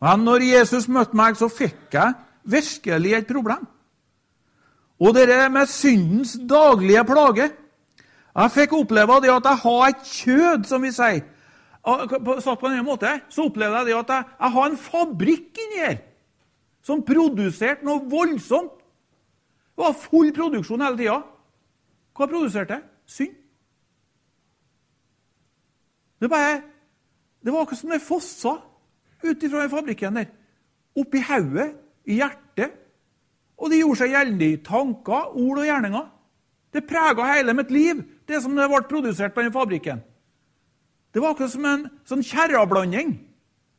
[0.00, 3.64] Men når Jesus møtte meg, så fikk jeg virkelig et problem.
[5.00, 7.50] Og det er med syndens daglige plage.
[8.36, 11.24] Jeg fikk oppleve det at jeg har et kjød, som vi sier.
[11.86, 15.82] Satt på denne måte, så opplevde jeg det at jeg, jeg har en fabrikk inni
[15.84, 15.98] her
[16.86, 18.74] som produserte noe voldsomt.
[19.76, 21.16] Det var full produksjon hele tida.
[22.16, 22.84] Hva produserte jeg?
[23.06, 23.34] Synd.
[26.20, 26.62] Det, bare,
[27.44, 28.54] det var akkurat som det fossa
[29.22, 30.28] ut fra fabrikken der.
[30.96, 31.74] Oppi hodet,
[32.06, 32.74] i hjertet.
[33.56, 36.04] Og det gjorde seg gjeldende i tanker, ord og gjerninger.
[36.76, 40.02] Det prega hele mitt liv, det som ble produsert på den fabrikken.
[41.12, 43.14] Det var akkurat som en sånn kjerrablanding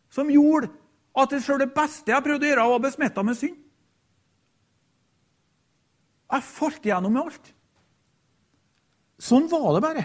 [0.09, 0.71] som gjorde
[1.17, 3.57] at sjøl det beste jeg prøvde å gjøre, var besmitta med synd.
[6.27, 7.53] Jeg falt igjennom med alt.
[9.21, 10.03] Sånn var det bare.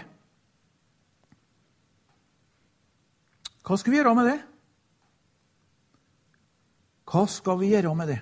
[3.63, 4.39] Hva skal vi gjøre med det?
[7.13, 8.21] Hva skal vi gjøre med det?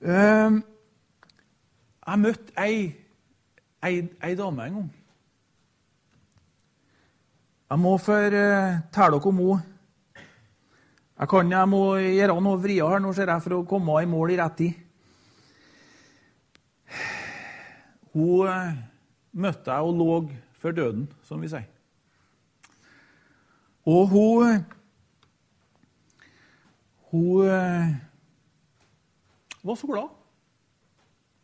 [0.00, 0.62] Ehm,
[2.06, 2.78] jeg møtte ei,
[3.84, 4.88] ei, ei dame en gang.
[7.68, 8.46] Jeg må fortelle
[8.96, 9.60] dere om henne.
[11.20, 14.08] Jeg kan jeg må gjøre noe vrier her nå ser jeg, for å komme i
[14.08, 14.80] mål i rett tid.
[18.16, 18.80] Hun eh,
[19.36, 20.18] møtte jeg og lå
[20.64, 21.68] før døden, som vi sier.
[23.86, 24.64] Og hun
[27.12, 27.94] Hun eh,
[29.62, 30.08] var så glad.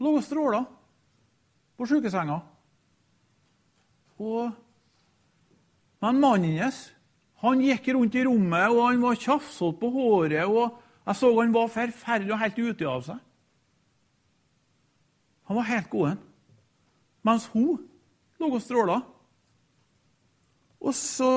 [0.01, 0.63] Lå og stråla
[1.77, 2.39] på sjukesenga.
[4.19, 4.55] Og,
[6.01, 6.79] men mannen hennes
[7.43, 10.47] han gikk rundt i rommet og han var tjafsete på håret.
[10.47, 13.21] og Jeg så han var forferdelig og helt ute av seg.
[15.49, 16.17] Han var helt god.
[17.29, 17.79] Mens hun
[18.41, 19.03] lå og stråla.
[20.81, 21.31] Og så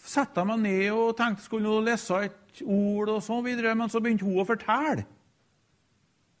[0.00, 4.00] satte jeg meg ned og tenkte skulle lese et ord, og så videre, men så
[4.00, 5.06] begynte hun å fortelle.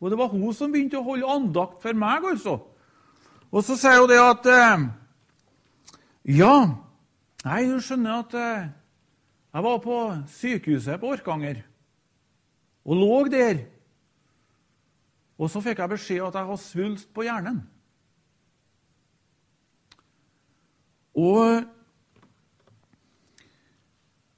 [0.00, 2.56] Og det var hun som begynte å holde andakt for meg, altså.
[3.50, 4.86] Og så sier hun det at eh,
[6.40, 6.54] Ja,
[7.44, 8.70] nei, du skjønner at eh,
[9.50, 9.98] jeg var på
[10.30, 11.64] sykehuset på Orkanger
[12.86, 13.64] og lå der.
[15.40, 17.60] Og så fikk jeg beskjed at jeg har svulst på hjernen.
[21.18, 21.64] Og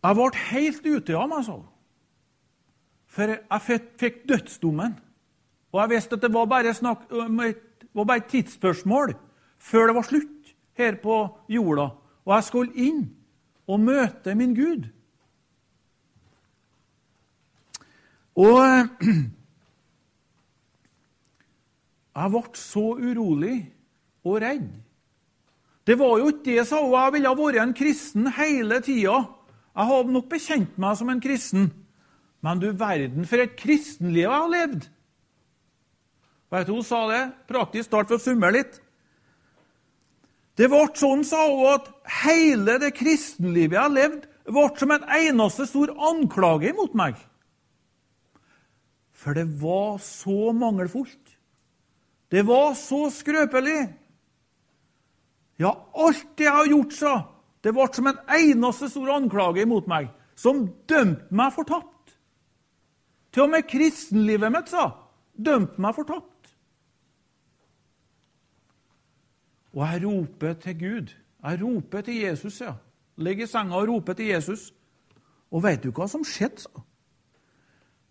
[0.02, 1.58] jeg ble helt ute av meg, så.
[3.12, 4.96] For jeg fikk dødsdommen.
[5.72, 9.14] Og jeg visste at det var bare, snakk, var bare et tidsspørsmål
[9.62, 11.92] før det var slutt her på jorda.
[12.26, 13.04] Og jeg skulle inn
[13.70, 14.88] og møte min Gud.
[18.42, 18.58] Og
[22.12, 23.56] Jeg ble så urolig
[24.28, 24.66] og redd.
[25.86, 26.92] Det var jo ikke det, sa hun.
[26.92, 29.22] Jeg ville vært en kristen hele tida.
[29.72, 31.70] Jeg hadde nok bekjent meg som en kristen.
[32.44, 34.88] Men du verden for et kristenliv jeg har levd!
[36.52, 37.22] Vet du hun sa det?
[37.48, 38.74] Praktisk talt for å summere litt.
[40.60, 41.88] Det ble sånn, sa hun, at
[42.26, 47.16] hele det kristenlivet jeg har levd, ble som en eneste stor anklage mot meg.
[49.16, 51.38] For det var så mangelfullt.
[52.28, 53.86] Det var så skrøpelig.
[55.62, 57.14] Ja, alt det jeg har gjort, sa
[57.62, 62.16] det ble som en eneste stor anklage imot meg, som dømte meg fortapt.
[63.32, 64.90] Til og med kristenlivet mitt, sa,
[65.32, 66.28] dømte meg fortapt.
[69.72, 71.12] Og jeg roper til Gud.
[71.42, 72.74] Jeg roper til Jesus, ja.
[73.16, 74.72] Ligger i senga og roper til Jesus.
[75.52, 76.82] Og veit du hva som skjedde, sa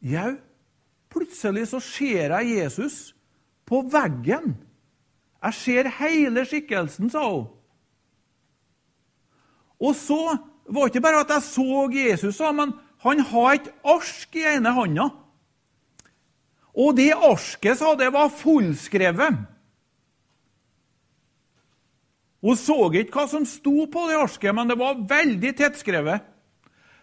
[0.02, 0.34] Jau,
[1.14, 3.12] plutselig så ser jeg Jesus
[3.70, 4.56] på veggen.
[5.44, 7.50] Jeg ser hele skikkelsen, sa hun.
[9.82, 10.20] Og så
[10.70, 14.74] var det ikke bare at jeg så Jesus, men han har et ark i ene
[14.76, 15.08] hånda.
[16.78, 19.40] Og det arsket, sa det var fullskrevet.
[22.42, 26.30] Hun så ikke hva som sto på det arsket, men det var veldig tettskrevet.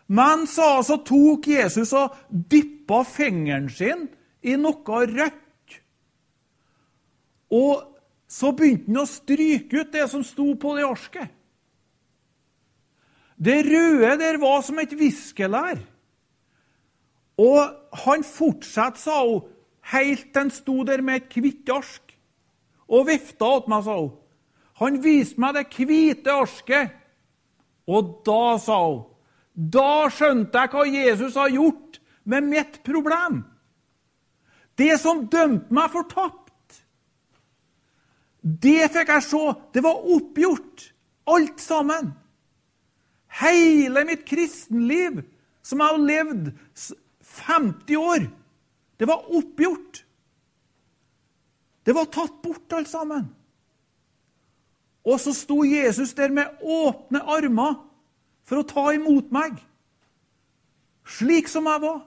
[0.08, 4.06] Men sa, så tok Jesus og dyppa fingeren sin
[4.40, 5.76] i noe rødt.
[7.54, 7.84] Og
[8.28, 11.37] så begynte han å stryke ut det som sto på det arsket.
[13.38, 15.78] Det røde der var som et viskelær.
[17.38, 17.58] Og
[18.04, 19.44] han fortsatte, sa hun,
[19.92, 22.16] helt til han sto der med et hvitt ark
[22.88, 24.16] og vifta til meg, sa hun.
[24.82, 26.96] Han viste meg det hvite arsket.
[27.88, 29.06] Og da, sa hun,
[29.54, 33.42] da skjønte jeg hva Jesus har gjort med mitt problem.
[34.78, 36.82] Det som dømte meg for tapt.
[38.42, 39.44] Det fikk jeg se.
[39.74, 40.90] Det var oppgjort,
[41.34, 42.12] alt sammen.
[43.28, 45.22] Hele mitt kristenliv,
[45.62, 46.52] som jeg har levd
[47.20, 48.28] 50 år,
[48.98, 50.04] det var oppgjort.
[51.84, 53.28] Det var tatt bort, alt sammen.
[55.08, 57.78] Og så sto Jesus der med åpne armer
[58.48, 59.56] for å ta imot meg,
[61.08, 62.02] slik som jeg var.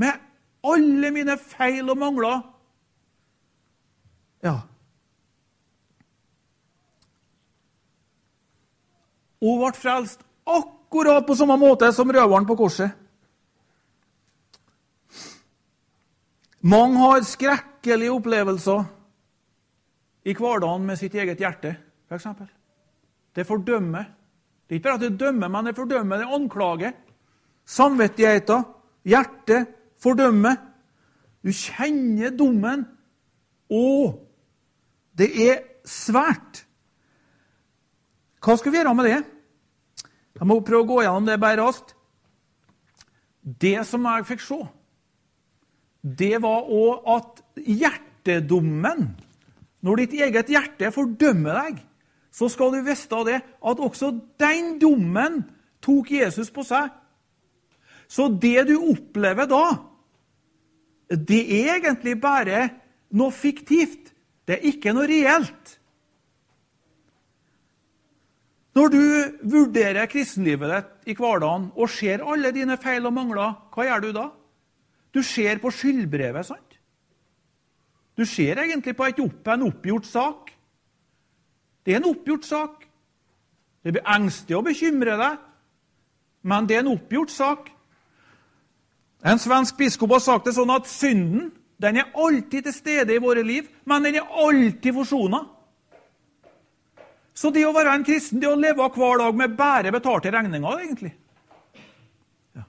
[0.00, 0.18] Med
[0.66, 2.40] alle mine feil og mangler
[4.44, 4.60] ja.
[9.40, 12.96] Hun ble frelst akkurat på samme måte som røveren på korset.
[16.60, 18.82] Mange har skrekkelige opplevelser
[20.28, 21.72] i hverdagen med sitt eget hjerte,
[22.10, 22.26] f.eks.
[23.32, 24.10] Det fordømmer.
[24.68, 26.92] Det er ikke bare at det dømmer, men det fordømmer, det anklager.
[27.64, 28.66] Samvittigheten,
[29.08, 29.70] hjertet,
[30.02, 30.58] fordømmer.
[31.40, 32.84] Du kjenner dommen.
[33.70, 34.20] Og
[35.16, 36.66] det er svært.
[38.40, 39.20] Hva skal vi gjøre med det?
[40.40, 41.94] Jeg må prøve å gå gjennom det bare raskt.
[43.40, 44.60] Det som jeg fikk se,
[46.00, 49.10] det var òg at hjertedommen
[49.80, 51.78] Når ditt eget hjerte fordømmer deg,
[52.28, 55.38] så skal du vite det at også den dommen
[55.80, 56.90] tok Jesus på seg.
[58.04, 59.64] Så det du opplever da,
[61.08, 62.66] det er egentlig bare
[63.16, 64.12] noe fiktivt.
[64.44, 65.79] Det er ikke noe reelt.
[68.74, 69.02] Når du
[69.50, 74.10] vurderer kristenlivet ditt i hverdagen og ser alle dine feil og mangler, hva gjør du
[74.14, 74.26] da?
[75.14, 76.76] Du ser på skyldbrevet, sant?
[78.14, 80.52] Du ser egentlig på opp, en oppgjort sak.
[81.84, 82.86] Det er en oppgjort sak.
[83.82, 85.38] Det blir engstelig å bekymre deg,
[86.42, 87.70] men det er en oppgjort sak.
[89.24, 93.22] En svensk biskop har sagt det sånn at synden den er alltid til stede i
[93.22, 95.40] våre liv, men den er alltid forsona.
[97.40, 100.82] Så det å være en kristen, det å leve hver dag med bare betalte regninger,
[100.84, 101.14] egentlig.
[102.58, 102.66] Ja.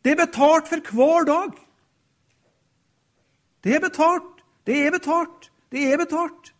[0.00, 1.58] Det er betalt for hver dag.
[3.64, 6.54] Det er betalt, det er betalt, det er betalt.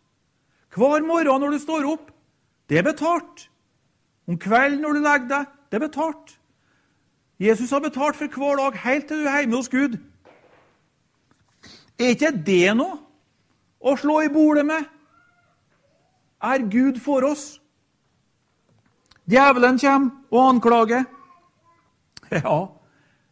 [0.75, 2.09] Hver morgen når du står opp,
[2.69, 3.47] det er betalt.
[4.29, 6.35] Om kvelden når du legger deg, det er betalt.
[7.41, 9.97] Jesus har betalt for hver dag helt til du er hjemme hos Gud.
[11.97, 12.99] Er ikke det noe
[13.81, 14.85] å slå i bordet med?
[16.45, 17.61] Er Gud for oss?
[19.25, 21.03] Djevelen kommer og anklager.
[22.31, 22.65] Ja,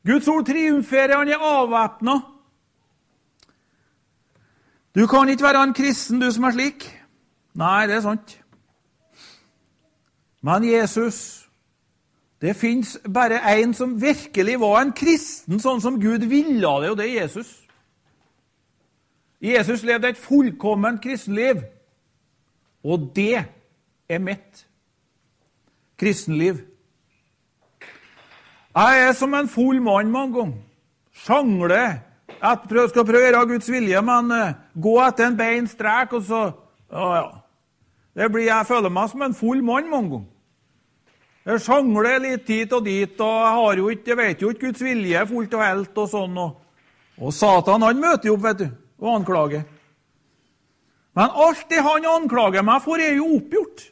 [0.06, 2.20] Guds ord triumferer, han er avvæpna.
[4.96, 6.86] Du kan ikke være en kristen, du som er slik.
[7.58, 8.40] Nei, det er sant.
[10.42, 11.40] Men Jesus
[12.42, 16.98] Det fins bare én som virkelig var en kristen, sånn som Gud ville det, og
[17.00, 17.54] det er Jesus.
[19.42, 21.62] Jesus levde et fullkomment kristenliv.
[22.84, 23.46] Og det
[24.10, 24.66] er mitt
[26.00, 26.60] kristenliv.
[28.74, 30.60] Jeg er som en full mann mange ganger.
[31.14, 32.02] Sjangler.
[32.44, 36.26] Jeg skal prøve å gjøre Guds vilje, men uh, gå etter en bein strek, og
[36.28, 36.42] så
[36.92, 37.28] ja, ja.
[38.14, 40.30] Det blir, Jeg føler meg som en full mann mange ganger.
[41.44, 44.68] Jeg sjangler litt hit og dit, og jeg, har jo ikke, jeg vet jo ikke
[44.70, 45.98] Guds vilje fullt og helt.
[45.98, 46.38] Og sånn.
[46.40, 46.54] Og,
[47.20, 48.68] og Satan han møter jo opp vet du,
[49.04, 49.66] og anklager.
[51.14, 53.86] Men alt det han anklager meg for, er jo oppgjort.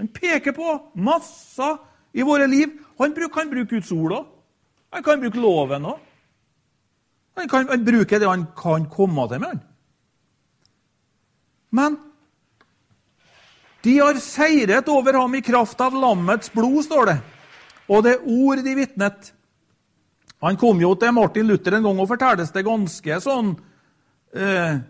[0.00, 1.78] Han peker på masser
[2.12, 2.72] i våre liv.
[3.00, 4.28] Han kan bruke Guds ord òg.
[4.90, 5.98] Han kan bruke loven òg.
[7.38, 9.60] Han kan han bruke det han kan komme til med.
[11.70, 11.96] Men
[13.80, 17.18] de har seiret over ham i kraft av lammets blod, står det.
[17.88, 19.30] Og det ord de vitnet.
[20.44, 23.54] Han kom jo til Martin Luther en gang og fortelles det ganske sånn
[24.32, 24.80] eh,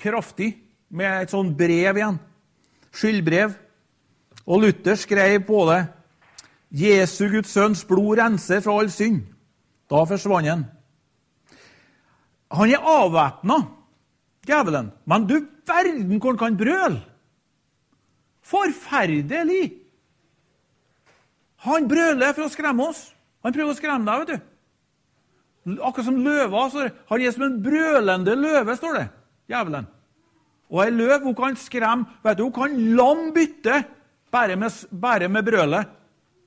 [0.00, 0.54] kraftig,
[0.92, 2.18] med et sånn brev igjen.
[2.92, 3.54] Skyldbrev.
[4.44, 5.80] Og Luther skrev på det
[6.72, 9.22] Jesu Guds sønns blod renser fra all synd.
[9.92, 10.64] Da forsvant han.
[12.52, 13.58] Han er avvæpna,
[14.48, 14.90] djevelen.
[15.08, 15.36] Men du
[15.68, 17.00] verden hvor han kan brøle!
[18.42, 19.66] Forferdelig!
[21.62, 23.04] Han brøler for å skremme oss.
[23.44, 25.78] Han prøver å skremme deg, vet du.
[25.78, 26.64] Akkurat som løva.
[27.12, 29.04] Han er som en brølende løve, står det.
[29.52, 29.88] Djevelen.
[30.72, 33.82] Og ei løv hun kan skremme vet du, Hun kan lam bytte
[34.32, 35.88] bare med, bare med brølet.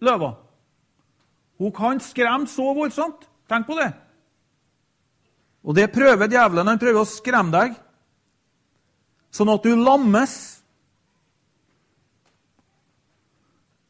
[0.01, 0.33] Løva.
[1.57, 3.29] Hun kan skremme så voldsomt.
[3.49, 3.91] Tenk på det.
[5.63, 6.67] Og det prøver djevelen.
[6.67, 7.77] Han prøver å skremme deg,
[9.33, 10.35] sånn at du lammes.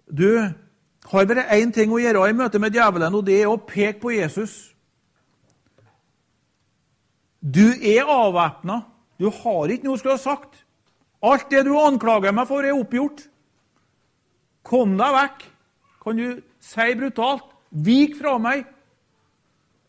[0.08, 0.30] Du
[1.12, 4.00] har bare én ting å gjøre i møte med djevelen, og det er å peke
[4.04, 4.56] på Jesus.
[7.40, 8.82] Du er avvæpna.
[9.20, 10.62] Du har ikke noe du skulle ha sagt.
[11.26, 13.26] Alt det du anklager meg for, er oppgjort.
[14.66, 15.46] Kom deg vekk,
[16.04, 17.52] kan du si brutalt.
[17.86, 18.66] Vik fra meg.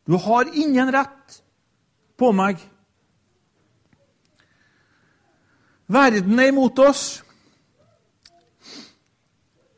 [0.06, 1.40] Du har ingen rett
[2.18, 2.58] på meg.
[5.86, 7.04] Verden er imot oss.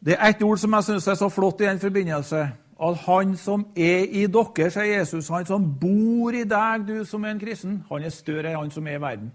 [0.00, 2.46] Det er ett ord som jeg syns er så flott i den forbindelse.
[2.78, 7.24] At han som er i dere, sier Jesus, han som bor i deg, du som
[7.24, 9.32] er en kristen, han er større enn han som er i verden.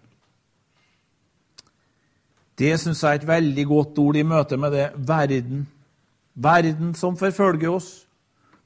[2.59, 5.65] Det syns jeg er et veldig godt ord i møte med det verden.
[6.35, 7.89] Verden som forfølger oss.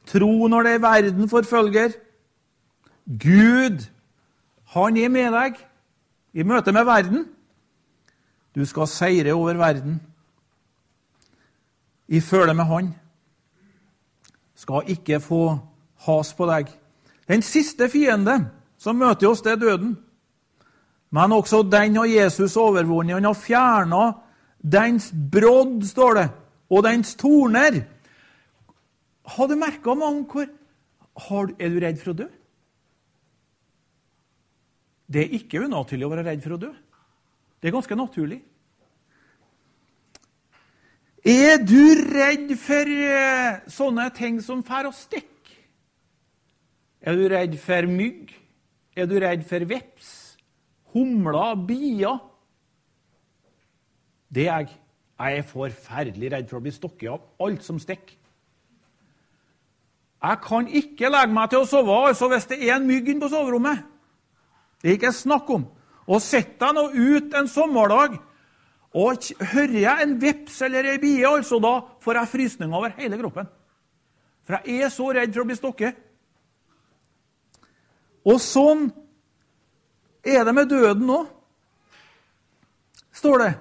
[0.07, 1.95] Tro når det er verden forfølger.
[3.07, 3.87] Gud,
[4.75, 5.57] han er med deg
[6.33, 7.25] i møte med verden.
[8.55, 10.01] Du skal seire over verden
[12.07, 12.95] i følge med Han.
[14.57, 15.41] Skal ikke få
[16.07, 16.69] has på deg.
[17.29, 18.39] Den siste fiende
[18.81, 19.95] som møter oss, det er døden.
[21.13, 23.17] Men også den har Jesus overvunnet.
[23.17, 24.01] Han har fjerna
[24.57, 26.27] dens brodd, står det,
[26.69, 27.83] og dens torner.
[29.27, 32.27] Har du merka mange hvor Er du redd for å dø?
[35.07, 36.69] Det er ikke unaturlig å være redd for å dø.
[37.57, 38.41] Det er ganske naturlig.
[41.27, 45.55] Er du redd for eh, sånne ting som får å stikke?
[47.03, 48.31] Er du redd for mygg?
[48.95, 50.13] Er du redd for veps?
[50.93, 51.57] Humler?
[51.67, 52.21] Bier?
[54.31, 54.77] Det er jeg.
[55.17, 58.15] Jeg er forferdelig redd for å bli stokket av alt som stikker.
[60.23, 63.25] Jeg kan ikke legge meg til å sove altså hvis det er en mygg inne
[63.25, 63.83] på soverommet.
[64.81, 65.67] Det er ikke snakk om.
[66.07, 68.15] Og sitter jeg nå ut en sommerdag
[68.97, 73.19] og hører jeg en veps eller ei bie, altså, da får jeg frysninger over hele
[73.19, 73.49] kroppen.
[74.47, 75.99] For jeg er så redd for å bli stokket.
[78.27, 78.87] Og sånn
[80.25, 81.21] er det med døden nå,
[83.15, 83.53] står det.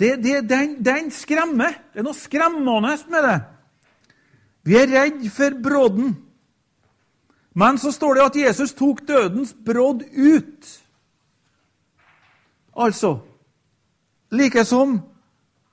[0.00, 1.76] det, det den, den skremmer.
[1.92, 3.38] Det er noe skremmende med det.
[4.66, 6.14] Vi er redd for brodden.
[7.52, 10.68] Men så står det at Jesus tok dødens brodd ut.
[12.76, 13.18] Altså
[14.30, 15.00] Like som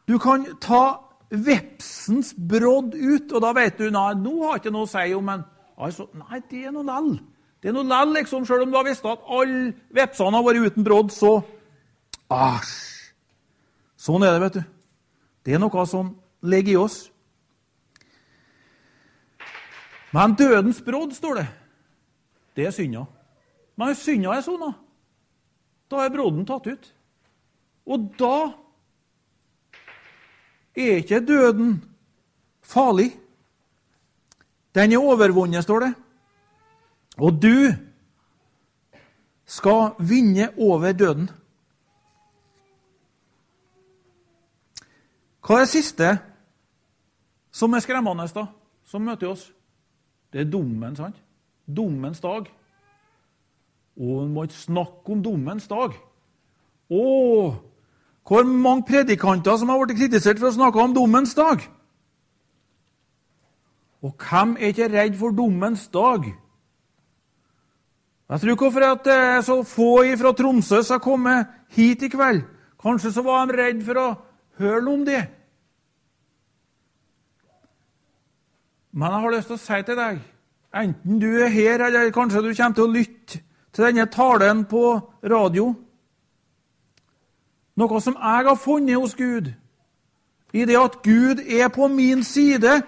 [0.07, 0.99] du kan ta
[1.29, 5.25] vepsens brodd ut, og da vet du nei, nå har ikke noe å si om
[5.27, 5.43] men
[5.75, 7.11] altså, Nei, det er noe lell.
[7.61, 10.71] Det er noe lell, liksom, Selv om du har visst at alle vepsene har vært
[10.71, 11.41] uten brodd, så
[12.31, 12.73] Æsj!
[13.97, 14.63] Sånn er det, vet du.
[15.47, 16.11] Det er noe som
[16.45, 16.97] ligger i oss.
[20.15, 21.47] Men dødens brodd, står det.
[22.55, 23.05] Det er synda.
[23.77, 24.71] Men synda er sona.
[25.91, 26.87] Da er brodden tatt ut.
[27.87, 28.37] Og da
[30.77, 31.77] er ikke døden
[32.61, 33.11] farlig.
[34.75, 35.93] Den er overvunnet, står det.
[37.17, 37.73] Og du
[39.45, 41.29] skal vinne over døden.
[45.47, 46.09] Hva er det siste
[47.55, 48.43] som er skremmende, da,
[48.83, 49.47] som møter oss?
[50.33, 51.15] Det er dommen, sant?
[51.65, 52.49] Dommens dag.
[53.97, 55.95] Og en må ikke snakke om dommens dag.
[56.91, 57.03] Å,
[58.27, 61.63] hvor mange predikanter som har blitt kritisert for å snakke om dommens dag!
[64.03, 66.27] Og hvem er ikke redd for dommens dag?
[68.27, 72.43] Jeg tror hvorfor at er så få fra Tromsø som har kommet hit i kveld.
[72.83, 74.07] Kanskje så var de redd for å
[74.59, 75.23] høre noe om det.
[78.91, 80.21] Men jeg har lyst til å si til deg,
[80.75, 84.83] enten du er her, eller kanskje du kommer til å lytte til denne talen på
[85.23, 85.71] radio
[87.77, 89.51] Noe som jeg har funnet hos Gud,
[90.53, 92.81] i det at Gud er på min side,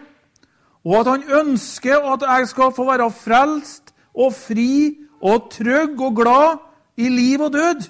[0.84, 6.16] og at han ønsker at jeg skal få være frelst og fri og trygg og
[6.16, 6.58] glad
[6.98, 7.90] i liv og død,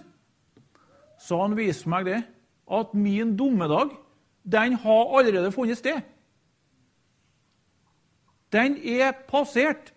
[1.20, 2.24] så han viser meg det,
[2.72, 3.90] at min dommedag,
[4.44, 6.02] den har allerede funnet sted.
[8.52, 9.94] Den er passert.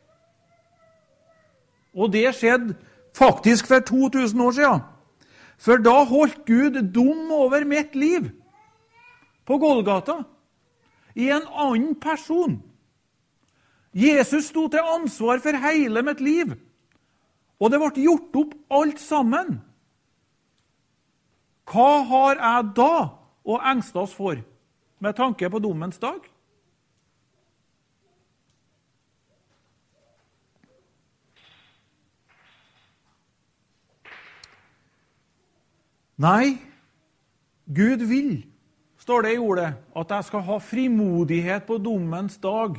[1.95, 2.75] Og det skjedde
[3.17, 4.81] faktisk for 2000 år siden.
[5.63, 8.33] For da holdt Gud dom over mitt liv
[9.47, 10.25] på Golgata
[11.15, 12.59] i en annen person.
[13.95, 16.55] Jesus sto til ansvar for hele mitt liv.
[17.63, 19.61] Og det ble gjort opp alt sammen.
[21.71, 22.95] Hva har jeg da
[23.47, 24.41] å engste oss for
[25.03, 26.25] med tanke på dommens dag?
[36.21, 36.59] Nei,
[37.67, 38.43] Gud vil,
[38.99, 42.77] står det i ordet, at jeg skal ha frimodighet på dommens dag.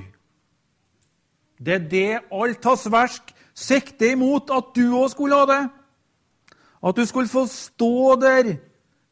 [1.58, 5.64] Det er det alt hans verk sikter imot at du òg skulle ha det.
[6.84, 8.56] At du skulle få stå der,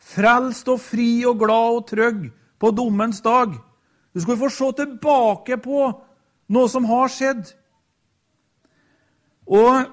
[0.02, 2.24] frelst og fri og glad og trygg
[2.60, 3.54] på dommens dag.
[4.14, 5.92] Du skulle få se tilbake på
[6.52, 7.54] noe som har skjedd.
[9.48, 9.86] Og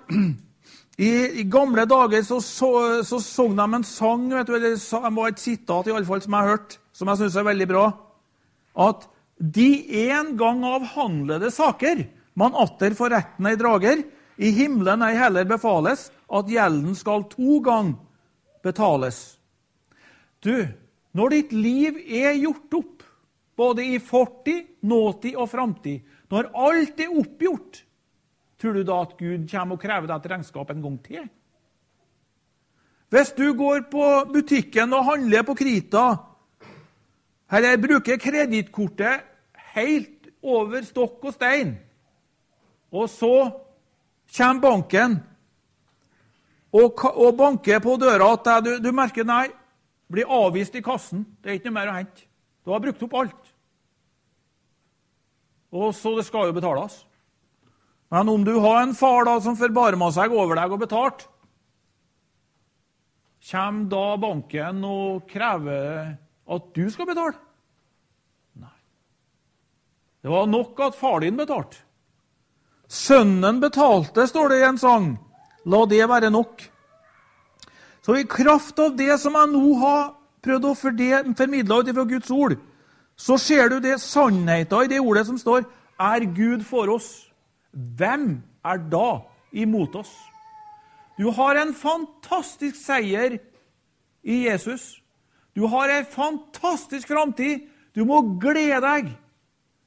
[0.98, 2.70] i, i gamle dager så så,
[3.06, 6.22] så, sang de en sang vet du, eller det var et sitat i alle fall,
[6.24, 7.84] som jeg har hørt, som jeg syns er veldig bra.
[8.88, 9.06] At
[9.38, 9.68] de
[10.10, 12.02] en gang avhandlede saker
[12.38, 14.02] man atter for retten ei drager,
[14.38, 17.94] i himmelen ei heller befales at gjelden skal to gang
[18.62, 19.38] betales.
[20.42, 20.66] Du,
[21.14, 23.02] når ditt liv er gjort opp,
[23.58, 27.82] både i fortid, nåtid og framtid, når alt er oppgjort,
[28.58, 31.28] tror du da at Gud kommer og krever deg et regnskap en gang til?
[33.08, 36.06] Hvis du går på butikken og handler på Krita,
[37.48, 39.24] eller bruker kredittkortet
[39.74, 41.78] helt over stokk og stein,
[42.92, 43.32] og så
[44.36, 45.16] kommer banken
[46.72, 49.46] og, og banker på døra at du, du merker nei,
[50.08, 51.24] blir avvist i kassen.
[51.40, 52.26] Det er ikke noe mer å hente.
[52.64, 53.52] Du har brukt opp alt.
[55.72, 57.00] Og så det skal jo betales.
[58.08, 61.26] Men om du har en far da som forbarma seg over deg og betalt,
[63.50, 66.16] kommer da banken og krever
[66.48, 67.36] at du skal betale?
[68.60, 68.72] Nei.
[70.24, 71.84] Det var nok at far din betalte.
[72.88, 75.10] Sønnen betalte, står det i en sang.
[75.68, 76.64] La det være nok.
[78.00, 82.32] Så i kraft av det som jeg nå har prøvd å formidle ut fra Guds
[82.32, 82.56] ord,
[83.18, 85.66] så ser du det sannheten i det ordet som står
[85.98, 87.27] Er Gud for oss?
[87.78, 89.20] Hvem er da
[89.52, 90.12] imot oss?
[91.18, 93.38] Du har en fantastisk seier
[94.22, 95.02] i Jesus.
[95.54, 97.66] Du har en fantastisk framtid.
[97.94, 99.08] Du må glede deg,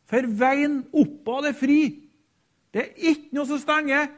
[0.10, 1.82] for veien oppad er fri.
[2.72, 4.10] Det er ikke noe som stenger.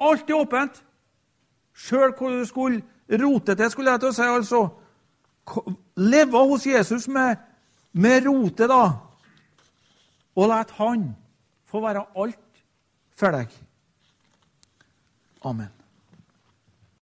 [0.00, 0.82] Alt er åpent.
[1.76, 2.82] Sjøl hvor du skulle
[3.22, 4.28] rote til, skulle jeg til å si.
[4.28, 4.62] altså.
[5.96, 7.36] Leve hos Jesus med,
[7.92, 8.82] med rote, da.
[10.36, 11.10] Og la han
[11.68, 12.40] få være alt
[13.16, 13.48] for deg.
[15.42, 15.75] Amen.